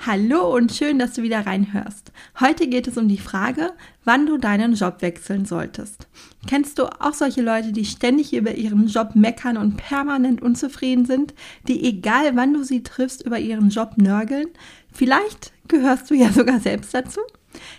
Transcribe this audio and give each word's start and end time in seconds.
Hallo 0.00 0.54
und 0.54 0.72
schön, 0.72 0.98
dass 0.98 1.14
du 1.14 1.22
wieder 1.22 1.46
reinhörst. 1.46 2.12
Heute 2.38 2.66
geht 2.66 2.86
es 2.86 2.98
um 2.98 3.08
die 3.08 3.18
Frage, 3.18 3.72
wann 4.04 4.26
du 4.26 4.36
deinen 4.36 4.74
Job 4.74 5.00
wechseln 5.00 5.46
solltest. 5.46 6.08
Kennst 6.46 6.78
du 6.78 6.84
auch 7.00 7.14
solche 7.14 7.40
Leute, 7.40 7.72
die 7.72 7.86
ständig 7.86 8.34
über 8.34 8.54
ihren 8.54 8.86
Job 8.88 9.14
meckern 9.14 9.56
und 9.56 9.76
permanent 9.76 10.42
unzufrieden 10.42 11.06
sind, 11.06 11.32
die 11.68 11.84
egal 11.84 12.36
wann 12.36 12.52
du 12.52 12.64
sie 12.64 12.82
triffst, 12.82 13.24
über 13.24 13.38
ihren 13.38 13.70
Job 13.70 13.94
nörgeln? 13.96 14.48
Vielleicht 14.92 15.52
gehörst 15.68 16.10
du 16.10 16.14
ja 16.14 16.30
sogar 16.30 16.60
selbst 16.60 16.92
dazu. 16.92 17.20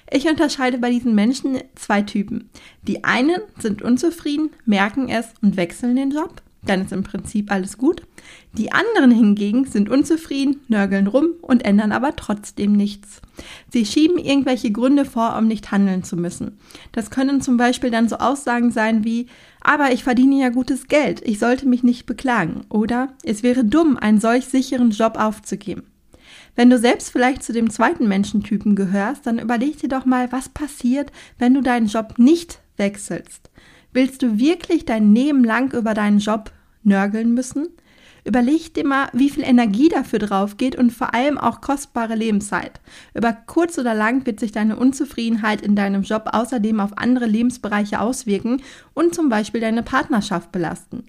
Ich 0.10 0.28
unterscheide 0.28 0.80
bei 0.80 0.90
diesen 0.90 1.14
Menschen 1.14 1.60
zwei 1.76 2.02
Typen. 2.02 2.50
Die 2.84 3.04
einen 3.04 3.42
sind 3.60 3.82
unzufrieden, 3.84 4.50
merken 4.66 5.10
es 5.10 5.28
und 5.42 5.58
wechseln 5.58 5.96
den 5.96 6.12
Job 6.12 6.42
dann 6.66 6.82
ist 6.82 6.92
im 6.92 7.04
Prinzip 7.04 7.52
alles 7.52 7.78
gut. 7.78 8.04
Die 8.58 8.72
anderen 8.72 9.12
hingegen 9.12 9.66
sind 9.66 9.90
unzufrieden, 9.90 10.62
nörgeln 10.68 11.08
rum 11.08 11.30
und 11.42 11.66
ändern 11.66 11.92
aber 11.92 12.16
trotzdem 12.16 12.74
nichts. 12.74 13.22
Sie 13.72 13.86
schieben 13.86 14.18
irgendwelche 14.18 14.72
Gründe 14.72 15.06
vor, 15.06 15.36
um 15.38 15.48
nicht 15.48 15.72
handeln 15.72 16.04
zu 16.04 16.16
müssen. 16.16 16.58
Das 16.92 17.10
können 17.10 17.42
zum 17.42 17.58
Beispiel 17.58 17.92
dann 17.92 18.10
so 18.10 18.18
Aussagen 18.18 18.72
sein 18.72 19.04
wie, 19.04 19.28
aber 19.62 19.92
ich 19.92 20.04
verdiene 20.04 20.42
ja 20.42 20.50
gutes 20.50 20.88
Geld, 20.88 21.22
ich 21.26 21.40
sollte 21.40 21.68
mich 21.68 21.84
nicht 21.84 22.06
beklagen. 22.06 22.62
Oder 22.70 23.14
es 23.24 23.44
wäre 23.44 23.66
dumm, 23.66 23.98
einen 23.98 24.20
solch 24.20 24.46
sicheren 24.46 24.92
Job 24.92 25.18
aufzugeben. 25.18 25.84
Wenn 26.56 26.70
du 26.70 26.80
selbst 26.80 27.12
vielleicht 27.12 27.44
zu 27.44 27.52
dem 27.52 27.70
zweiten 27.70 28.08
Menschentypen 28.08 28.76
gehörst, 28.76 29.28
dann 29.28 29.40
überleg 29.40 29.78
dir 29.80 29.90
doch 29.90 30.06
mal, 30.06 30.32
was 30.32 30.50
passiert, 30.50 31.12
wenn 31.38 31.54
du 31.54 31.62
deinen 31.62 31.88
Job 31.88 32.16
nicht 32.18 32.60
wechselst. 32.78 33.50
Willst 33.92 34.22
du 34.22 34.40
wirklich 34.40 34.86
dein 34.86 35.14
Leben 35.14 35.44
lang 35.44 35.74
über 35.74 35.94
deinen 35.94 36.20
Job 36.20 36.52
nörgeln 36.86 37.34
müssen? 37.34 37.68
Überleg 38.26 38.74
dir 38.74 38.88
mal, 38.88 39.10
wie 39.14 39.30
viel 39.30 39.44
Energie 39.44 39.88
dafür 39.88 40.18
drauf 40.18 40.58
geht 40.58 40.76
und 40.76 40.92
vor 40.92 41.14
allem 41.14 41.38
auch 41.38 41.62
kostbare 41.62 42.16
Lebenszeit. 42.16 42.82
Über 43.14 43.34
kurz 43.34 43.78
oder 43.78 43.94
lang 43.94 44.26
wird 44.26 44.40
sich 44.40 44.52
deine 44.52 44.78
Unzufriedenheit 44.78 45.62
in 45.62 45.76
deinem 45.76 46.02
Job 46.02 46.30
außerdem 46.32 46.80
auf 46.80 46.98
andere 46.98 47.28
Lebensbereiche 47.28 48.00
auswirken 48.00 48.64
und 48.96 49.14
zum 49.14 49.30
Beispiel 49.30 49.62
deine 49.62 49.84
Partnerschaft 49.84 50.52
belasten. 50.52 51.04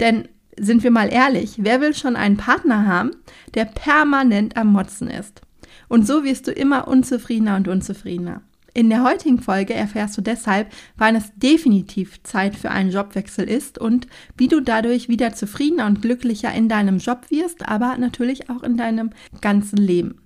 Denn 0.00 0.28
sind 0.58 0.82
wir 0.82 0.90
mal 0.90 1.12
ehrlich, 1.12 1.54
wer 1.58 1.80
will 1.80 1.94
schon 1.94 2.16
einen 2.16 2.36
Partner 2.36 2.86
haben, 2.86 3.12
der 3.54 3.66
permanent 3.66 4.56
am 4.56 4.72
Motzen 4.72 5.08
ist? 5.08 5.42
Und 5.88 6.04
so 6.04 6.24
wirst 6.24 6.48
du 6.48 6.50
immer 6.50 6.88
unzufriedener 6.88 7.56
und 7.56 7.68
unzufriedener. 7.68 8.42
In 8.76 8.90
der 8.90 9.04
heutigen 9.04 9.38
Folge 9.38 9.72
erfährst 9.72 10.18
du 10.18 10.20
deshalb, 10.20 10.70
wann 10.98 11.16
es 11.16 11.32
definitiv 11.34 12.22
Zeit 12.24 12.54
für 12.54 12.70
einen 12.70 12.90
Jobwechsel 12.90 13.48
ist 13.48 13.78
und 13.78 14.06
wie 14.36 14.48
du 14.48 14.60
dadurch 14.60 15.08
wieder 15.08 15.32
zufriedener 15.32 15.86
und 15.86 16.02
glücklicher 16.02 16.52
in 16.52 16.68
deinem 16.68 16.98
Job 16.98 17.30
wirst, 17.30 17.66
aber 17.66 17.96
natürlich 17.96 18.50
auch 18.50 18.62
in 18.62 18.76
deinem 18.76 19.12
ganzen 19.40 19.78
Leben. 19.78 20.20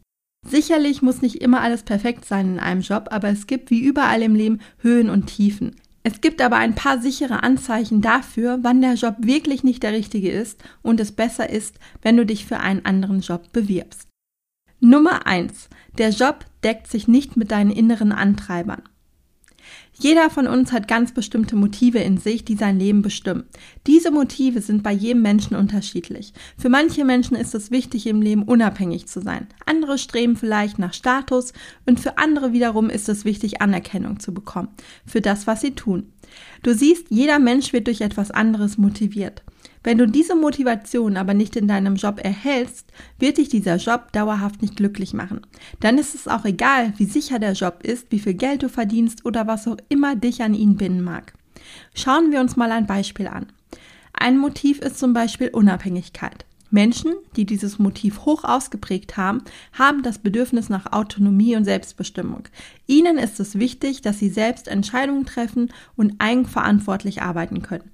Sicherlich 0.45 1.01
muss 1.01 1.23
nicht 1.23 1.37
immer 1.37 1.61
alles 1.61 1.85
perfekt 1.85 2.25
sein 2.25 2.55
in 2.55 2.59
einem 2.59 2.81
Job, 2.81 3.11
aber 3.13 3.29
es 3.29 3.47
gibt 3.47 3.71
wie 3.71 3.85
überall 3.85 4.21
im 4.21 4.35
Leben 4.35 4.59
Höhen 4.79 5.11
und 5.11 5.27
Tiefen. 5.27 5.77
Es 6.03 6.21
gibt 6.21 6.43
aber 6.43 6.57
ein 6.57 6.75
paar 6.75 7.01
sichere 7.01 7.45
Anzeichen 7.45 8.01
dafür, 8.01 8.59
wann 8.63 8.81
der 8.81 8.95
Job 8.95 9.15
wirklich 9.21 9.63
nicht 9.63 9.85
der 9.85 9.93
richtige 9.93 10.33
ist 10.33 10.61
und 10.83 10.99
es 10.99 11.13
besser 11.13 11.49
ist, 11.49 11.79
wenn 12.03 12.17
du 12.17 12.27
dich 12.27 12.47
für 12.47 12.59
einen 12.59 12.85
anderen 12.85 13.21
Job 13.21 13.53
bewirbst. 13.53 14.10
Nummer 14.81 15.27
eins: 15.27 15.69
Der 15.99 16.09
Job 16.09 16.47
deckt 16.65 16.87
sich 16.87 17.07
nicht 17.07 17.37
mit 17.37 17.51
deinen 17.51 17.71
inneren 17.71 18.13
Antreibern. 18.13 18.83
Jeder 19.93 20.31
von 20.31 20.47
uns 20.47 20.73
hat 20.73 20.89
ganz 20.89 21.13
bestimmte 21.13 21.55
Motive 21.57 21.99
in 21.99 22.17
sich, 22.17 22.47
die 22.47 22.57
sein 22.57 22.79
Leben 22.79 23.03
bestimmen. 23.03 23.45
Diese 23.87 24.11
Motive 24.11 24.63
sind 24.63 24.83
bei 24.83 24.93
jedem 24.93 25.21
Menschen 25.21 25.55
unterschiedlich. 25.55 26.33
Für 26.57 26.71
manche 26.71 27.05
Menschen 27.05 27.37
ist 27.37 27.55
es 27.55 27.71
wichtig, 27.71 28.07
im 28.07 28.23
Leben 28.23 28.45
unabhängig 28.45 29.07
zu 29.07 29.21
sein. 29.21 29.49
Andere 29.67 29.99
streben 29.99 30.37
vielleicht 30.37 30.79
nach 30.79 30.95
Status 30.95 31.53
und 31.85 32.01
für 32.01 32.17
andere 32.17 32.55
wiederum 32.55 32.89
ist 32.89 33.11
es 33.11 33.27
wichtig, 33.27 33.61
Anerkennung 33.61 34.19
zu 34.19 34.33
bekommen 34.33 34.69
für 35.05 35.21
das, 35.21 35.47
was 35.47 35.61
sie 35.61 35.73
tun. 35.73 36.11
Du 36.63 36.73
siehst, 36.73 37.09
jeder 37.11 37.39
Mensch 37.39 37.75
wird 37.75 37.87
durch 37.87 38.01
etwas 38.01 38.31
anderes 38.31 38.79
motiviert. 38.79 39.43
Wenn 39.83 39.97
du 39.97 40.07
diese 40.07 40.37
Motivation 40.37 41.17
aber 41.17 41.33
nicht 41.33 41.57
in 41.57 41.67
deinem 41.67 41.97
Job 41.97 42.21
erhältst, 42.23 42.87
wird 43.19 43.39
dich 43.39 43.49
dieser 43.49 43.77
Job 43.77 44.13
dauerhaft 44.13 44.61
nicht 44.61 44.77
glücklich 44.77 45.15
machen. 45.15 45.41
Dann 45.81 45.97
ist 45.97 46.15
es 46.15 46.29
auch 46.29 46.45
egal, 46.45 46.93
wie 46.99 47.07
sicher 47.07 47.39
der 47.39 47.53
Job 47.53 47.81
ist, 47.83 48.11
wie 48.11 48.19
viel 48.19 48.35
Geld 48.35 48.63
du 48.63 48.69
verdienst 48.69 49.25
oder 49.25 49.47
was 49.47 49.67
auch 49.67 49.79
immer 49.89 50.17
dich 50.17 50.43
an 50.43 50.53
ihn 50.53 50.77
binden 50.77 51.03
mag. 51.03 51.33
Schauen 51.95 52.31
wir 52.31 52.41
uns 52.41 52.57
mal 52.57 52.73
ein 52.73 52.87
Beispiel 52.87 53.27
an. 53.27 53.47
Ein 54.13 54.37
Motiv 54.37 54.81
ist 54.81 54.99
zum 54.99 55.15
Beispiel 55.15 55.49
Unabhängigkeit. 55.49 56.45
Menschen, 56.71 57.15
die 57.37 57.47
dieses 57.47 57.79
Motiv 57.79 58.27
hoch 58.27 58.45
ausgeprägt 58.45 59.17
haben, 59.17 59.43
haben 59.73 60.03
das 60.03 60.19
Bedürfnis 60.19 60.69
nach 60.69 60.93
Autonomie 60.93 61.57
und 61.57 61.65
Selbstbestimmung. 61.65 62.45
Ihnen 62.87 63.19
ist 63.19 63.41
es 63.41 63.59
wichtig, 63.59 64.03
dass 64.03 64.19
sie 64.19 64.29
selbst 64.29 64.69
Entscheidungen 64.69 65.27
treffen 65.27 65.73
und 65.97 66.15
eigenverantwortlich 66.19 67.23
arbeiten 67.23 67.63
können. 67.63 67.91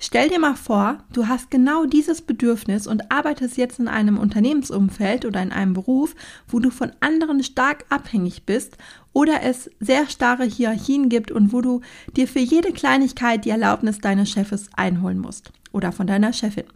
Stell 0.00 0.28
dir 0.28 0.38
mal 0.38 0.54
vor, 0.54 0.98
du 1.12 1.26
hast 1.26 1.50
genau 1.50 1.84
dieses 1.84 2.22
Bedürfnis 2.22 2.86
und 2.86 3.10
arbeitest 3.10 3.56
jetzt 3.56 3.80
in 3.80 3.88
einem 3.88 4.16
Unternehmensumfeld 4.16 5.24
oder 5.24 5.42
in 5.42 5.50
einem 5.50 5.74
Beruf, 5.74 6.14
wo 6.46 6.60
du 6.60 6.70
von 6.70 6.92
anderen 7.00 7.42
stark 7.42 7.84
abhängig 7.88 8.44
bist 8.44 8.76
oder 9.12 9.42
es 9.42 9.68
sehr 9.80 10.08
starre 10.08 10.44
Hierarchien 10.44 11.08
gibt 11.08 11.32
und 11.32 11.52
wo 11.52 11.60
du 11.62 11.80
dir 12.16 12.28
für 12.28 12.38
jede 12.38 12.72
Kleinigkeit 12.72 13.44
die 13.44 13.50
Erlaubnis 13.50 13.98
deines 13.98 14.30
Chefes 14.30 14.70
einholen 14.76 15.18
musst 15.18 15.50
oder 15.72 15.90
von 15.90 16.06
deiner 16.06 16.32
Chefin. 16.32 16.66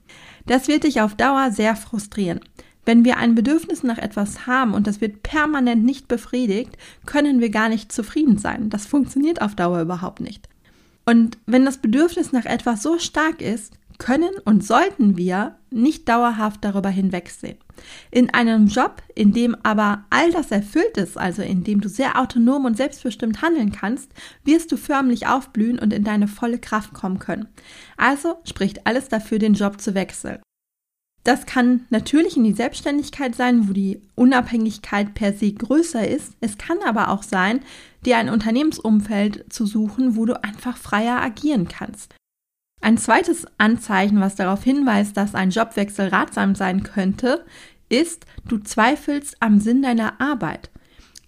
Das 0.47 0.67
wird 0.67 0.83
dich 0.83 1.01
auf 1.01 1.15
Dauer 1.15 1.53
sehr 1.53 1.77
frustrieren. 1.77 2.41
Wenn 2.85 3.05
wir 3.05 3.19
ein 3.19 3.37
Bedürfnis 3.37 3.85
nach 3.85 3.99
etwas 3.99 4.49
haben 4.49 4.75
und 4.75 4.89
das 4.89 5.01
wird 5.01 5.23
permanent 5.23 5.85
nicht 5.85 6.09
befriedigt, 6.09 6.77
können 7.07 7.41
wir 7.41 7.51
gar 7.51 7.69
nicht 7.69 7.93
zufrieden 7.93 8.39
sein. 8.39 8.69
Das 8.69 8.85
funktioniert 8.85 9.41
auf 9.41 9.55
Dauer 9.55 9.81
überhaupt 9.81 10.19
nicht. 10.19 10.49
Und 11.05 11.39
wenn 11.47 11.65
das 11.65 11.79
Bedürfnis 11.79 12.33
nach 12.33 12.45
etwas 12.45 12.83
so 12.83 12.99
stark 12.99 13.41
ist, 13.41 13.75
können 13.99 14.33
und 14.45 14.65
sollten 14.65 15.17
wir 15.17 15.57
nicht 15.71 16.09
dauerhaft 16.09 16.65
darüber 16.65 16.89
hinwegsehen. 16.89 17.57
In 18.11 18.35
einem 18.35 18.67
Job, 18.67 19.03
in 19.15 19.33
dem 19.33 19.57
aber 19.63 20.05
all 20.11 20.33
das 20.33 20.51
erfüllt 20.51 20.97
ist, 20.97 21.17
also 21.17 21.43
in 21.43 21.65
dem 21.65 21.81
du 21.81 21.89
sehr 21.89 22.21
autonom 22.21 22.65
und 22.65 22.77
selbstbestimmt 22.77 23.43
handeln 23.43 23.73
kannst, 23.73 24.11
wirst 24.45 24.73
du 24.73 24.77
förmlich 24.77 25.27
aufblühen 25.27 25.79
und 25.79 25.93
in 25.93 26.05
deine 26.05 26.29
volle 26.29 26.59
Kraft 26.59 26.93
kommen 26.95 27.19
können. 27.19 27.49
Also 27.97 28.37
spricht 28.45 28.87
alles 28.87 29.09
dafür, 29.09 29.39
den 29.39 29.55
Job 29.55 29.81
zu 29.81 29.95
wechseln. 29.95 30.41
Das 31.25 31.47
kann 31.47 31.87
natürlich 31.91 32.37
in 32.37 32.45
die 32.45 32.53
Selbstständigkeit 32.53 33.37
sein, 33.37 33.69
wo 33.69 33.73
die 33.73 34.01
Unabhängigkeit 34.17 35.15
per 35.15 35.33
se 35.33 35.53
größer 35.53 36.07
ist. 36.07 36.33
Es 36.41 36.59
kann 36.59 36.79
aber 36.85 37.11
auch 37.11 37.23
sein, 37.23 37.61
dir 38.05 38.19
ein 38.19 38.29
Unternehmensumfeld 38.29 39.53
zu 39.53 39.65
suchen, 39.65 40.17
wo 40.17 40.27
du 40.27 40.43
einfach 40.43 40.77
freier 40.77 41.23
agieren 41.23 41.69
kannst. 41.69 42.15
Ein 42.81 42.99
zweites 42.99 43.47
Anzeichen, 43.59 44.21
was 44.21 44.35
darauf 44.35 44.65
hinweist, 44.65 45.17
dass 45.17 45.37
ein 45.37 45.51
Jobwechsel 45.51 46.09
ratsam 46.09 46.57
sein 46.57 46.83
könnte, 46.83 47.45
ist, 47.89 48.27
du 48.49 48.59
zweifelst 48.59 49.37
am 49.39 49.61
Sinn 49.61 49.83
deiner 49.83 50.21
Arbeit. 50.21 50.71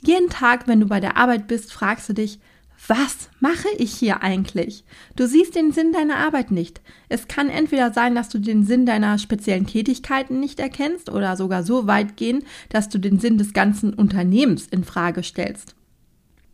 Jeden 0.03 0.29
Tag, 0.29 0.67
wenn 0.67 0.81
du 0.81 0.87
bei 0.87 0.99
der 0.99 1.17
Arbeit 1.17 1.47
bist, 1.47 1.73
fragst 1.73 2.09
du 2.09 2.13
dich, 2.15 2.41
was 2.87 3.31
mache 3.41 3.69
ich 3.79 3.95
hier 3.95 4.23
eigentlich? 4.23 4.85
Du 5.17 5.27
siehst 5.27 5.55
den 5.55 5.73
Sinn 5.73 5.93
deiner 5.93 6.17
Arbeit 6.17 6.51
nicht. 6.51 6.81
Es 7.09 7.29
kann 7.29 7.49
entweder 7.49 7.93
sein, 7.93 8.15
dass 8.15 8.29
du 8.29 8.39
den 8.39 8.65
Sinn 8.65 8.85
deiner 8.85 9.19
speziellen 9.19 9.67
Tätigkeiten 9.67 10.41
nicht 10.41 10.61
erkennst 10.61 11.11
oder 11.11 11.37
sogar 11.37 11.63
so 11.63 11.87
weit 11.87 12.17
gehen, 12.17 12.45
dass 12.69 12.89
du 12.89 12.99
den 12.99 13.19
Sinn 13.19 13.39
des 13.39 13.53
ganzen 13.53 13.95
Unternehmens 13.95 14.67
in 14.67 14.85
Frage 14.85 15.23
stellst. 15.23 15.75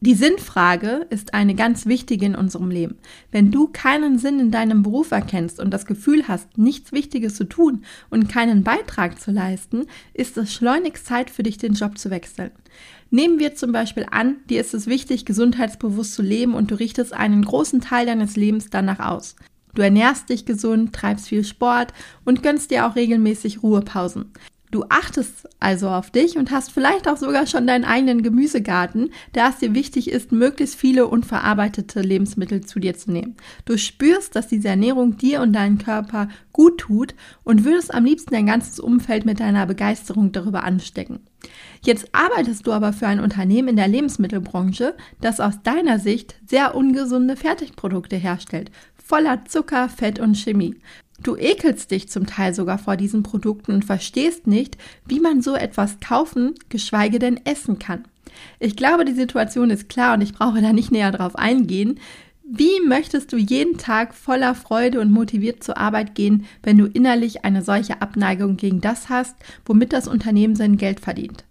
Die 0.03 0.15
Sinnfrage 0.15 1.07
ist 1.11 1.35
eine 1.35 1.55
ganz 1.55 1.85
wichtige 1.85 2.25
in 2.25 2.35
unserem 2.35 2.71
Leben. 2.71 2.97
Wenn 3.33 3.51
du 3.51 3.67
keinen 3.67 4.19
Sinn 4.19 4.41
in 4.41 4.51
deinem 4.51 4.83
Beruf 4.83 5.11
erkennst 5.11 5.61
und 5.61 5.71
das 5.73 5.85
Gefühl 5.85 6.27
hast, 6.27 6.57
nichts 6.57 6.93
Wichtiges 6.93 7.35
zu 7.35 7.45
tun 7.45 7.85
und 8.09 8.31
keinen 8.31 8.65
Beitrag 8.65 9.21
zu 9.21 9.31
leisten, 9.31 9.85
ist 10.15 10.39
es 10.39 10.55
schleunigst 10.55 11.05
Zeit 11.05 11.29
für 11.29 11.43
dich, 11.43 11.59
den 11.59 11.75
Job 11.75 11.99
zu 11.99 12.09
wechseln. 12.09 12.51
Nehmen 13.11 13.39
wir 13.39 13.55
zum 13.55 13.73
Beispiel 13.73 14.07
an, 14.11 14.37
dir 14.49 14.63
ist 14.63 14.73
es 14.73 14.87
wichtig, 14.87 15.27
gesundheitsbewusst 15.27 16.15
zu 16.15 16.23
leben 16.23 16.55
und 16.55 16.71
du 16.71 16.77
richtest 16.77 17.13
einen 17.13 17.45
großen 17.45 17.83
Teil 17.83 18.07
deines 18.07 18.37
Lebens 18.37 18.71
danach 18.71 19.01
aus. 19.01 19.37
Du 19.75 19.83
ernährst 19.83 20.31
dich 20.31 20.47
gesund, 20.47 20.95
treibst 20.95 21.29
viel 21.29 21.45
Sport 21.45 21.93
und 22.25 22.43
gönnst 22.43 22.71
dir 22.71 22.87
auch 22.87 22.97
regelmäßig 22.97 23.63
Ruhepausen. 23.63 24.33
Du 24.71 24.85
achtest 24.89 25.49
also 25.59 25.89
auf 25.89 26.11
dich 26.11 26.37
und 26.37 26.53
hast 26.53 26.71
vielleicht 26.71 27.09
auch 27.09 27.17
sogar 27.17 27.47
schon 27.47 27.67
deinen 27.67 27.85
eigenen 27.85 28.23
Gemüsegarten, 28.23 29.11
da 29.33 29.49
es 29.49 29.59
dir 29.59 29.75
wichtig 29.75 30.11
ist, 30.11 30.31
möglichst 30.31 30.77
viele 30.77 31.09
unverarbeitete 31.09 32.01
Lebensmittel 32.01 32.61
zu 32.61 32.79
dir 32.79 32.97
zu 32.97 33.11
nehmen. 33.11 33.37
Du 33.65 33.77
spürst, 33.77 34.37
dass 34.37 34.47
diese 34.47 34.69
Ernährung 34.69 35.17
dir 35.17 35.41
und 35.41 35.53
deinem 35.53 35.79
Körper 35.79 36.29
gut 36.53 36.79
tut 36.79 37.15
und 37.43 37.65
würdest 37.65 37.93
am 37.93 38.05
liebsten 38.05 38.33
dein 38.33 38.47
ganzes 38.47 38.79
Umfeld 38.79 39.25
mit 39.25 39.41
deiner 39.41 39.67
Begeisterung 39.67 40.31
darüber 40.31 40.63
anstecken. 40.63 41.21
Jetzt 41.83 42.09
arbeitest 42.13 42.67
du 42.67 42.73
aber 42.73 42.93
für 42.93 43.07
ein 43.07 43.21
Unternehmen 43.21 43.69
in 43.69 43.77
der 43.77 43.89
Lebensmittelbranche, 43.89 44.95
das 45.21 45.41
aus 45.41 45.63
deiner 45.63 45.99
Sicht 45.99 46.37
sehr 46.47 46.75
ungesunde 46.77 47.37
Fertigprodukte 47.37 48.17
herstellt, 48.17 48.71
voller 48.95 49.45
Zucker, 49.47 49.89
Fett 49.89 50.21
und 50.21 50.37
Chemie. 50.37 50.77
Du 51.23 51.37
ekelst 51.37 51.91
dich 51.91 52.09
zum 52.09 52.27
Teil 52.27 52.55
sogar 52.55 52.79
vor 52.79 52.97
diesen 52.97 53.23
Produkten 53.23 53.73
und 53.73 53.85
verstehst 53.85 54.47
nicht, 54.47 54.79
wie 55.07 55.21
man 55.21 55.43
so 55.43 55.55
etwas 55.55 56.01
kaufen, 56.01 56.55
geschweige 56.71 57.19
denn 57.19 57.41
essen 57.45 57.79
kann. 57.79 58.05
Ich 58.59 58.75
glaube, 58.75 59.05
die 59.05 59.13
Situation 59.13 59.71
ist 59.71 59.89
klar 59.89 60.15
und 60.15 60.23
ich 60.23 60.33
brauche 60.33 60.63
da 60.63 60.73
nicht 60.73 60.93
näher 60.93 61.13
drauf 61.13 61.37
eingehen. 61.37 62.01
Wie 62.43 62.81
möchtest 62.87 63.33
du 63.33 63.37
jeden 63.37 63.77
Tag 63.77 64.15
voller 64.15 64.55
Freude 64.55 65.01
und 65.01 65.13
motiviert 65.13 65.63
zur 65.63 65.77
Arbeit 65.77 66.15
gehen, 66.15 66.47
wenn 66.63 66.79
du 66.79 66.87
innerlich 66.87 67.45
eine 67.45 67.63
solche 67.63 68.01
Abneigung 68.01 68.57
gegen 68.57 68.81
das 68.81 69.09
hast, 69.09 69.37
womit 69.67 69.93
das 69.93 70.09
Unternehmen 70.09 70.57
sein 70.57 70.77
Geld 70.77 71.01
verdient? 71.01 71.45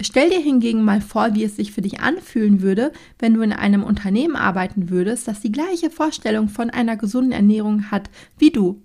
Stell 0.00 0.30
dir 0.30 0.38
hingegen 0.38 0.84
mal 0.84 1.00
vor, 1.00 1.34
wie 1.34 1.42
es 1.42 1.56
sich 1.56 1.72
für 1.72 1.82
dich 1.82 2.00
anfühlen 2.00 2.62
würde, 2.62 2.92
wenn 3.18 3.34
du 3.34 3.40
in 3.40 3.52
einem 3.52 3.82
Unternehmen 3.82 4.36
arbeiten 4.36 4.90
würdest, 4.90 5.26
das 5.26 5.40
die 5.40 5.50
gleiche 5.50 5.90
Vorstellung 5.90 6.48
von 6.48 6.70
einer 6.70 6.96
gesunden 6.96 7.32
Ernährung 7.32 7.90
hat 7.90 8.08
wie 8.38 8.50
du 8.50 8.80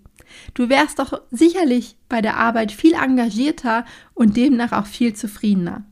Du 0.53 0.69
wärst 0.69 0.99
doch 0.99 1.21
sicherlich 1.31 1.95
bei 2.09 2.21
der 2.21 2.37
Arbeit 2.37 2.71
viel 2.71 2.93
engagierter 2.93 3.85
und 4.13 4.37
demnach 4.37 4.71
auch 4.71 4.85
viel 4.85 5.13
zufriedener. 5.13 5.83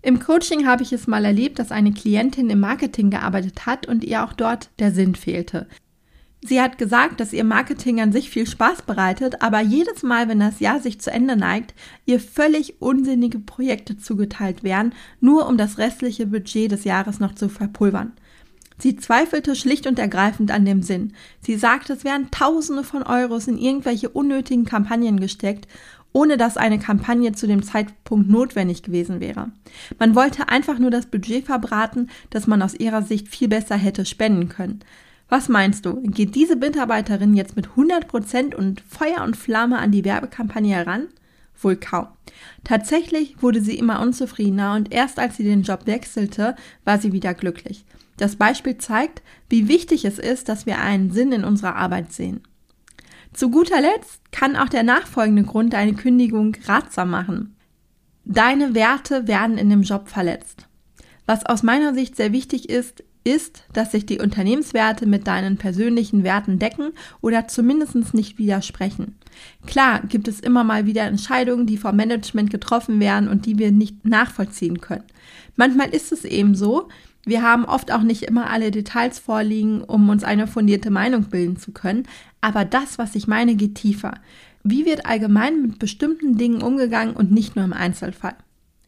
Im 0.00 0.20
Coaching 0.20 0.66
habe 0.66 0.82
ich 0.82 0.92
es 0.92 1.06
mal 1.06 1.24
erlebt, 1.24 1.58
dass 1.58 1.72
eine 1.72 1.92
Klientin 1.92 2.50
im 2.50 2.60
Marketing 2.60 3.10
gearbeitet 3.10 3.66
hat 3.66 3.86
und 3.86 4.04
ihr 4.04 4.24
auch 4.24 4.32
dort 4.32 4.70
der 4.78 4.92
Sinn 4.92 5.14
fehlte. 5.14 5.66
Sie 6.40 6.60
hat 6.60 6.78
gesagt, 6.78 7.18
dass 7.18 7.32
ihr 7.32 7.42
Marketing 7.42 8.00
an 8.00 8.12
sich 8.12 8.30
viel 8.30 8.46
Spaß 8.46 8.82
bereitet, 8.82 9.42
aber 9.42 9.60
jedes 9.60 10.04
Mal, 10.04 10.28
wenn 10.28 10.38
das 10.38 10.60
Jahr 10.60 10.78
sich 10.78 11.00
zu 11.00 11.10
Ende 11.10 11.36
neigt, 11.36 11.74
ihr 12.06 12.20
völlig 12.20 12.80
unsinnige 12.80 13.40
Projekte 13.40 13.96
zugeteilt 13.96 14.62
werden, 14.62 14.94
nur 15.20 15.48
um 15.48 15.58
das 15.58 15.78
restliche 15.78 16.26
Budget 16.26 16.70
des 16.70 16.84
Jahres 16.84 17.18
noch 17.18 17.34
zu 17.34 17.48
verpulvern. 17.48 18.12
Sie 18.78 18.96
zweifelte 18.96 19.56
schlicht 19.56 19.86
und 19.86 19.98
ergreifend 19.98 20.50
an 20.50 20.64
dem 20.64 20.82
Sinn. 20.82 21.12
Sie 21.40 21.56
sagte, 21.56 21.92
es 21.92 22.04
wären 22.04 22.30
Tausende 22.30 22.84
von 22.84 23.02
Euros 23.02 23.48
in 23.48 23.58
irgendwelche 23.58 24.08
unnötigen 24.08 24.64
Kampagnen 24.64 25.18
gesteckt, 25.18 25.66
ohne 26.12 26.36
dass 26.36 26.56
eine 26.56 26.78
Kampagne 26.78 27.32
zu 27.32 27.46
dem 27.46 27.62
Zeitpunkt 27.62 28.30
notwendig 28.30 28.82
gewesen 28.82 29.20
wäre. 29.20 29.50
Man 29.98 30.14
wollte 30.14 30.48
einfach 30.48 30.78
nur 30.78 30.90
das 30.90 31.06
Budget 31.06 31.46
verbraten, 31.46 32.08
das 32.30 32.46
man 32.46 32.62
aus 32.62 32.74
ihrer 32.74 33.02
Sicht 33.02 33.28
viel 33.28 33.48
besser 33.48 33.76
hätte 33.76 34.06
spenden 34.06 34.48
können. 34.48 34.80
Was 35.28 35.48
meinst 35.48 35.84
du? 35.84 36.00
Geht 36.02 36.34
diese 36.34 36.56
Mitarbeiterin 36.56 37.34
jetzt 37.34 37.56
mit 37.56 37.68
100 37.70 38.08
Prozent 38.08 38.54
und 38.54 38.80
Feuer 38.80 39.22
und 39.24 39.36
Flamme 39.36 39.78
an 39.78 39.92
die 39.92 40.04
Werbekampagne 40.04 40.74
heran? 40.74 41.08
Wohl 41.60 41.76
kaum. 41.76 42.06
Tatsächlich 42.64 43.42
wurde 43.42 43.60
sie 43.60 43.76
immer 43.76 44.00
unzufriedener 44.00 44.74
und 44.74 44.92
erst 44.92 45.18
als 45.18 45.36
sie 45.36 45.44
den 45.44 45.62
Job 45.62 45.86
wechselte, 45.86 46.56
war 46.84 46.98
sie 46.98 47.12
wieder 47.12 47.34
glücklich. 47.34 47.84
Das 48.18 48.36
Beispiel 48.36 48.76
zeigt, 48.76 49.22
wie 49.48 49.68
wichtig 49.68 50.04
es 50.04 50.18
ist, 50.18 50.48
dass 50.48 50.66
wir 50.66 50.78
einen 50.78 51.10
Sinn 51.10 51.32
in 51.32 51.44
unserer 51.44 51.76
Arbeit 51.76 52.12
sehen. 52.12 52.42
Zu 53.32 53.50
guter 53.50 53.80
Letzt 53.80 54.20
kann 54.32 54.56
auch 54.56 54.68
der 54.68 54.82
nachfolgende 54.82 55.44
Grund 55.44 55.72
deine 55.72 55.94
Kündigung 55.94 56.56
ratsam 56.66 57.10
machen. 57.10 57.56
Deine 58.24 58.74
Werte 58.74 59.26
werden 59.26 59.56
in 59.56 59.70
dem 59.70 59.82
Job 59.82 60.08
verletzt. 60.08 60.66
Was 61.24 61.46
aus 61.46 61.62
meiner 61.62 61.94
Sicht 61.94 62.16
sehr 62.16 62.32
wichtig 62.32 62.68
ist, 62.68 63.04
ist, 63.24 63.64
dass 63.72 63.92
sich 63.92 64.06
die 64.06 64.18
Unternehmenswerte 64.18 65.06
mit 65.06 65.26
deinen 65.26 65.56
persönlichen 65.56 66.24
Werten 66.24 66.58
decken 66.58 66.92
oder 67.20 67.46
zumindest 67.48 68.14
nicht 68.14 68.38
widersprechen. 68.38 69.16
Klar 69.66 70.02
gibt 70.08 70.28
es 70.28 70.40
immer 70.40 70.64
mal 70.64 70.86
wieder 70.86 71.02
Entscheidungen, 71.02 71.66
die 71.66 71.76
vom 71.76 71.96
Management 71.96 72.50
getroffen 72.50 73.00
werden 73.00 73.28
und 73.28 73.46
die 73.46 73.58
wir 73.58 73.70
nicht 73.70 74.04
nachvollziehen 74.04 74.80
können. 74.80 75.04
Manchmal 75.56 75.90
ist 75.90 76.12
es 76.12 76.24
eben 76.24 76.54
so, 76.54 76.88
wir 77.24 77.42
haben 77.42 77.64
oft 77.64 77.92
auch 77.92 78.02
nicht 78.02 78.22
immer 78.22 78.50
alle 78.50 78.70
Details 78.70 79.18
vorliegen, 79.18 79.82
um 79.82 80.08
uns 80.08 80.24
eine 80.24 80.46
fundierte 80.46 80.90
Meinung 80.90 81.24
bilden 81.24 81.56
zu 81.56 81.72
können, 81.72 82.04
aber 82.40 82.64
das, 82.64 82.98
was 82.98 83.14
ich 83.14 83.26
meine, 83.26 83.54
geht 83.54 83.74
tiefer. 83.74 84.14
Wie 84.62 84.86
wird 84.86 85.06
allgemein 85.06 85.62
mit 85.62 85.78
bestimmten 85.78 86.36
Dingen 86.36 86.62
umgegangen 86.62 87.14
und 87.14 87.30
nicht 87.30 87.56
nur 87.56 87.64
im 87.64 87.72
Einzelfall? 87.72 88.36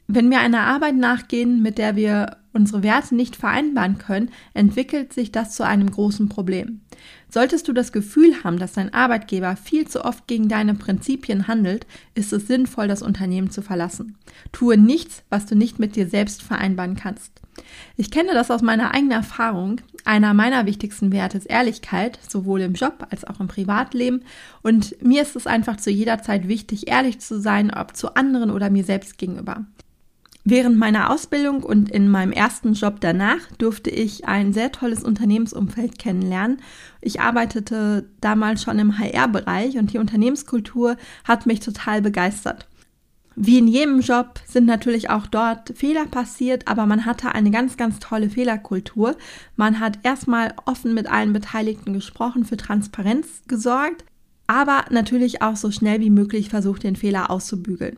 Wenn 0.08 0.30
wir 0.30 0.40
einer 0.40 0.62
Arbeit 0.62 0.96
nachgehen, 0.96 1.62
mit 1.62 1.78
der 1.78 1.94
wir 1.94 2.36
unsere 2.52 2.82
Werte 2.82 3.14
nicht 3.14 3.36
vereinbaren 3.36 3.98
können, 3.98 4.30
entwickelt 4.54 5.12
sich 5.12 5.30
das 5.30 5.54
zu 5.54 5.64
einem 5.64 5.88
großen 5.88 6.28
Problem. 6.28 6.80
Solltest 7.28 7.68
du 7.68 7.72
das 7.72 7.92
Gefühl 7.92 8.42
haben, 8.42 8.58
dass 8.58 8.72
dein 8.72 8.92
Arbeitgeber 8.92 9.54
viel 9.54 9.86
zu 9.86 10.04
oft 10.04 10.26
gegen 10.26 10.48
deine 10.48 10.74
Prinzipien 10.74 11.46
handelt, 11.46 11.86
ist 12.14 12.32
es 12.32 12.48
sinnvoll, 12.48 12.88
das 12.88 13.02
Unternehmen 13.02 13.50
zu 13.50 13.62
verlassen. 13.62 14.16
Tue 14.50 14.76
nichts, 14.76 15.22
was 15.30 15.46
du 15.46 15.54
nicht 15.54 15.78
mit 15.78 15.94
dir 15.94 16.08
selbst 16.08 16.42
vereinbaren 16.42 16.96
kannst. 16.96 17.39
Ich 17.96 18.10
kenne 18.10 18.34
das 18.34 18.50
aus 18.50 18.62
meiner 18.62 18.94
eigenen 18.94 19.12
Erfahrung. 19.12 19.80
Einer 20.04 20.34
meiner 20.34 20.66
wichtigsten 20.66 21.12
Werte 21.12 21.38
ist 21.38 21.46
Ehrlichkeit, 21.46 22.18
sowohl 22.28 22.60
im 22.62 22.74
Job 22.74 23.06
als 23.10 23.24
auch 23.24 23.40
im 23.40 23.48
Privatleben. 23.48 24.24
Und 24.62 25.00
mir 25.02 25.22
ist 25.22 25.36
es 25.36 25.46
einfach 25.46 25.76
zu 25.76 25.90
jeder 25.90 26.22
Zeit 26.22 26.48
wichtig, 26.48 26.88
ehrlich 26.88 27.20
zu 27.20 27.40
sein, 27.40 27.72
ob 27.72 27.96
zu 27.96 28.14
anderen 28.14 28.50
oder 28.50 28.70
mir 28.70 28.84
selbst 28.84 29.18
gegenüber. 29.18 29.66
Während 30.44 30.78
meiner 30.78 31.10
Ausbildung 31.10 31.62
und 31.62 31.90
in 31.90 32.08
meinem 32.08 32.32
ersten 32.32 32.72
Job 32.72 32.96
danach 33.00 33.46
durfte 33.58 33.90
ich 33.90 34.26
ein 34.26 34.54
sehr 34.54 34.72
tolles 34.72 35.04
Unternehmensumfeld 35.04 35.98
kennenlernen. 35.98 36.62
Ich 37.02 37.20
arbeitete 37.20 38.08
damals 38.22 38.62
schon 38.62 38.78
im 38.78 38.98
HR-Bereich 38.98 39.76
und 39.76 39.92
die 39.92 39.98
Unternehmenskultur 39.98 40.96
hat 41.24 41.44
mich 41.44 41.60
total 41.60 42.00
begeistert. 42.00 42.69
Wie 43.42 43.56
in 43.56 43.68
jedem 43.68 44.00
Job 44.00 44.38
sind 44.46 44.66
natürlich 44.66 45.08
auch 45.08 45.26
dort 45.26 45.72
Fehler 45.74 46.04
passiert, 46.04 46.68
aber 46.68 46.84
man 46.84 47.06
hatte 47.06 47.34
eine 47.34 47.50
ganz, 47.50 47.78
ganz 47.78 47.98
tolle 47.98 48.28
Fehlerkultur. 48.28 49.16
Man 49.56 49.80
hat 49.80 50.00
erstmal 50.02 50.52
offen 50.66 50.92
mit 50.92 51.10
allen 51.10 51.32
Beteiligten 51.32 51.94
gesprochen, 51.94 52.44
für 52.44 52.58
Transparenz 52.58 53.40
gesorgt, 53.48 54.04
aber 54.46 54.84
natürlich 54.90 55.40
auch 55.40 55.56
so 55.56 55.70
schnell 55.70 56.00
wie 56.00 56.10
möglich 56.10 56.50
versucht, 56.50 56.82
den 56.82 56.96
Fehler 56.96 57.30
auszubügeln. 57.30 57.96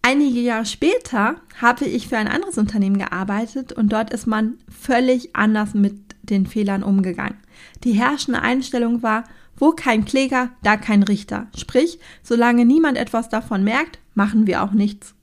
Einige 0.00 0.40
Jahre 0.40 0.64
später 0.64 1.36
habe 1.60 1.84
ich 1.84 2.08
für 2.08 2.16
ein 2.16 2.28
anderes 2.28 2.56
Unternehmen 2.56 2.96
gearbeitet 2.96 3.74
und 3.74 3.92
dort 3.92 4.10
ist 4.10 4.26
man 4.26 4.54
völlig 4.70 5.36
anders 5.36 5.74
mit 5.74 5.98
den 6.22 6.46
Fehlern 6.46 6.82
umgegangen. 6.82 7.36
Die 7.84 7.92
herrschende 7.92 8.40
Einstellung 8.40 9.02
war, 9.02 9.24
wo 9.58 9.72
kein 9.72 10.04
Kläger, 10.04 10.50
da 10.62 10.76
kein 10.76 11.02
Richter. 11.02 11.48
Sprich, 11.56 11.98
solange 12.22 12.64
niemand 12.64 12.98
etwas 12.98 13.28
davon 13.28 13.64
merkt, 13.64 13.98
machen 14.14 14.46
wir 14.46 14.62
auch 14.62 14.72
nichts. 14.72 15.14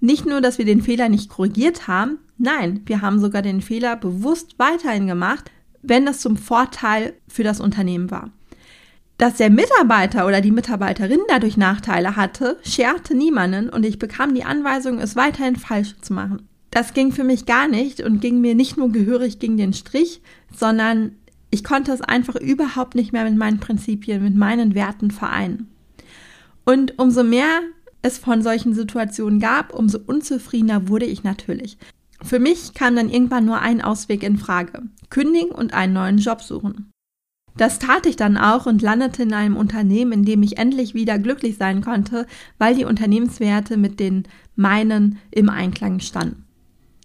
Nicht 0.00 0.26
nur, 0.26 0.40
dass 0.40 0.58
wir 0.58 0.64
den 0.64 0.82
Fehler 0.82 1.08
nicht 1.08 1.30
korrigiert 1.30 1.86
haben, 1.86 2.18
nein, 2.36 2.82
wir 2.86 3.02
haben 3.02 3.20
sogar 3.20 3.42
den 3.42 3.62
Fehler 3.62 3.96
bewusst 3.96 4.58
weiterhin 4.58 5.06
gemacht, 5.06 5.50
wenn 5.82 6.06
das 6.06 6.20
zum 6.20 6.36
Vorteil 6.36 7.14
für 7.28 7.44
das 7.44 7.60
Unternehmen 7.60 8.10
war. 8.10 8.30
Dass 9.18 9.36
der 9.36 9.50
Mitarbeiter 9.50 10.26
oder 10.26 10.40
die 10.40 10.50
Mitarbeiterin 10.50 11.20
dadurch 11.28 11.56
Nachteile 11.56 12.16
hatte, 12.16 12.58
scherte 12.64 13.14
niemanden 13.14 13.68
und 13.68 13.84
ich 13.84 13.98
bekam 13.98 14.34
die 14.34 14.44
Anweisung, 14.44 14.98
es 14.98 15.14
weiterhin 15.14 15.56
falsch 15.56 15.94
zu 16.00 16.12
machen. 16.12 16.48
Das 16.72 16.94
ging 16.94 17.12
für 17.12 17.22
mich 17.22 17.46
gar 17.46 17.68
nicht 17.68 18.00
und 18.00 18.20
ging 18.20 18.40
mir 18.40 18.54
nicht 18.54 18.76
nur 18.78 18.90
gehörig 18.90 19.38
gegen 19.38 19.58
den 19.58 19.74
Strich, 19.74 20.22
sondern 20.56 21.12
ich 21.52 21.62
konnte 21.62 21.92
es 21.92 22.00
einfach 22.00 22.34
überhaupt 22.34 22.94
nicht 22.94 23.12
mehr 23.12 23.24
mit 23.24 23.36
meinen 23.36 23.60
Prinzipien, 23.60 24.22
mit 24.22 24.34
meinen 24.34 24.74
Werten 24.74 25.10
vereinen. 25.10 25.68
Und 26.64 26.98
umso 26.98 27.22
mehr 27.22 27.60
es 28.00 28.18
von 28.18 28.42
solchen 28.42 28.74
Situationen 28.74 29.38
gab, 29.38 29.74
umso 29.74 29.98
unzufriedener 29.98 30.88
wurde 30.88 31.04
ich 31.04 31.24
natürlich. 31.24 31.76
Für 32.22 32.38
mich 32.38 32.72
kam 32.72 32.96
dann 32.96 33.10
irgendwann 33.10 33.44
nur 33.44 33.60
ein 33.60 33.82
Ausweg 33.82 34.22
in 34.22 34.38
Frage. 34.38 34.82
Kündigen 35.10 35.50
und 35.50 35.74
einen 35.74 35.92
neuen 35.92 36.18
Job 36.18 36.40
suchen. 36.40 36.90
Das 37.58 37.78
tat 37.78 38.06
ich 38.06 38.16
dann 38.16 38.38
auch 38.38 38.64
und 38.64 38.80
landete 38.80 39.24
in 39.24 39.34
einem 39.34 39.56
Unternehmen, 39.56 40.12
in 40.12 40.24
dem 40.24 40.42
ich 40.42 40.56
endlich 40.56 40.94
wieder 40.94 41.18
glücklich 41.18 41.58
sein 41.58 41.82
konnte, 41.82 42.26
weil 42.56 42.74
die 42.74 42.86
Unternehmenswerte 42.86 43.76
mit 43.76 44.00
den 44.00 44.24
meinen 44.56 45.18
im 45.30 45.50
Einklang 45.50 46.00
standen. 46.00 46.46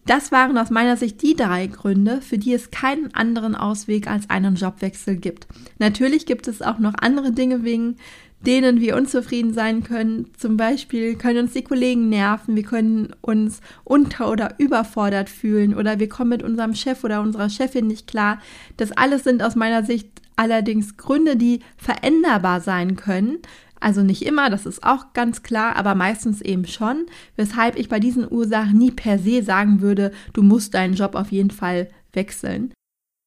Das 0.08 0.32
waren 0.32 0.58
aus 0.58 0.70
meiner 0.70 0.96
Sicht 0.96 1.22
die 1.22 1.36
drei 1.36 1.68
Gründe, 1.68 2.22
für 2.22 2.38
die 2.38 2.54
es 2.54 2.72
keinen 2.72 3.14
anderen 3.14 3.56
Ausweg 3.56 4.08
als 4.10 4.30
einen 4.30 4.56
Jobwechsel 4.56 5.18
gibt. 5.18 5.48
Natürlich 5.80 6.26
gibt 6.26 6.48
es 6.48 6.62
auch 6.62 6.80
noch 6.80 6.94
andere 6.98 7.32
Dinge, 7.34 7.66
wegen 7.66 7.98
denen 8.40 8.80
wir 8.80 8.96
unzufrieden 8.96 9.54
sein 9.54 9.84
können. 9.84 10.30
Zum 10.38 10.56
Beispiel 10.56 11.16
können 11.16 11.40
uns 11.40 11.54
die 11.54 11.64
Kollegen 11.64 12.08
nerven, 12.08 12.56
wir 12.56 12.64
können 12.64 13.16
uns 13.20 13.60
unter- 13.84 14.32
oder 14.32 14.56
überfordert 14.60 15.30
fühlen 15.30 15.76
oder 15.76 16.00
wir 16.00 16.08
kommen 16.08 16.30
mit 16.30 16.44
unserem 16.44 16.74
Chef 16.74 17.04
oder 17.04 17.22
unserer 17.22 17.50
Chefin 17.50 17.88
nicht 17.88 18.08
klar. 18.08 18.40
Das 18.78 18.94
alles 18.94 19.26
sind 19.26 19.44
aus 19.44 19.56
meiner 19.56 19.84
Sicht 19.84 20.08
allerdings 20.38 20.96
Gründe, 20.96 21.36
die 21.36 21.60
veränderbar 21.76 22.62
sein 22.62 22.96
können, 22.96 23.40
Also 23.80 24.02
nicht 24.02 24.26
immer, 24.26 24.50
das 24.50 24.66
ist 24.66 24.84
auch 24.84 25.14
ganz 25.14 25.44
klar, 25.44 25.76
aber 25.76 25.96
meistens 25.96 26.42
eben 26.42 26.66
schon, 26.66 27.06
weshalb 27.36 27.78
ich 27.78 27.90
bei 27.90 28.00
diesen 28.00 28.30
Ursachen 28.30 28.78
nie 28.78 28.92
per 28.92 29.20
se 29.20 29.44
sagen 29.44 29.82
würde, 29.82 30.12
du 30.34 30.42
musst 30.42 30.74
deinen 30.74 30.96
Job 30.96 31.16
auf 31.16 31.32
jeden 31.32 31.52
Fall 31.52 31.90
wechseln. 32.14 32.74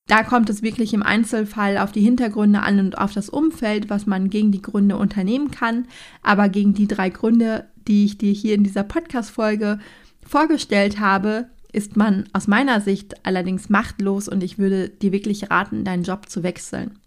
Da 0.09 0.25
kommt 0.25 0.51
es 0.51 0.63
wirklich 0.63 0.93
im 0.93 1.05
Einzelfall 1.05 1.79
auf 1.79 1.93
die 1.93 2.01
Hintergründe 2.01 2.63
an 2.63 2.81
und 2.81 2.99
auf 2.99 3.13
das 3.13 3.29
Umfeld, 3.29 3.91
was 3.91 4.07
man 4.07 4.29
gegen 4.29 4.51
die 4.51 4.61
Gründe 4.61 4.97
unternehmen 4.97 5.53
kann. 5.53 5.87
Aber 6.23 6.49
gegen 6.49 6.75
die 6.75 6.89
drei 6.89 7.11
Gründe, 7.11 7.69
die 7.87 8.07
ich 8.07 8.19
dir 8.19 8.33
hier 8.33 8.57
in 8.57 8.65
dieser 8.65 8.83
Podcast-Folge 8.83 9.79
vorgestellt 10.27 10.99
habe, 10.99 11.47
ist 11.73 11.97
man 11.97 12.25
aus 12.33 12.49
meiner 12.49 12.81
Sicht 12.81 13.25
allerdings 13.25 13.69
machtlos 13.69 14.29
und 14.29 14.43
ich 14.43 14.59
würde 14.59 14.89
dir 14.89 15.13
wirklich 15.13 15.49
raten, 15.49 15.85
deinen 15.85 16.03
Job 16.03 16.29
zu 16.29 16.43
wechseln. 16.43 16.99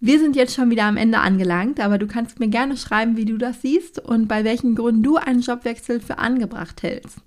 Wir 0.00 0.20
sind 0.20 0.36
jetzt 0.36 0.54
schon 0.54 0.70
wieder 0.70 0.84
am 0.84 0.96
Ende 0.96 1.18
angelangt, 1.18 1.80
aber 1.80 1.98
du 1.98 2.06
kannst 2.06 2.38
mir 2.38 2.48
gerne 2.48 2.76
schreiben, 2.76 3.16
wie 3.16 3.24
du 3.24 3.36
das 3.36 3.62
siehst 3.62 3.98
und 3.98 4.28
bei 4.28 4.44
welchen 4.44 4.76
Gründen 4.76 5.02
du 5.02 5.16
einen 5.16 5.40
Jobwechsel 5.40 6.00
für 6.00 6.18
angebracht 6.18 6.82
hältst. 6.82 7.18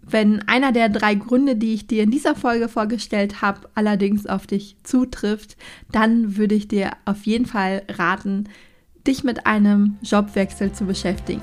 Wenn 0.00 0.40
einer 0.48 0.72
der 0.72 0.88
drei 0.88 1.14
Gründe, 1.14 1.56
die 1.56 1.74
ich 1.74 1.86
dir 1.86 2.02
in 2.02 2.10
dieser 2.10 2.34
Folge 2.34 2.68
vorgestellt 2.68 3.42
habe, 3.42 3.68
allerdings 3.74 4.26
auf 4.26 4.46
dich 4.46 4.76
zutrifft, 4.82 5.58
dann 5.92 6.38
würde 6.38 6.54
ich 6.54 6.68
dir 6.68 6.92
auf 7.04 7.26
jeden 7.26 7.44
Fall 7.44 7.82
raten, 7.90 8.48
dich 9.06 9.22
mit 9.24 9.46
einem 9.46 9.98
Jobwechsel 10.00 10.72
zu 10.72 10.86
beschäftigen. 10.86 11.42